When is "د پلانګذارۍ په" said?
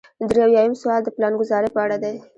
1.03-1.79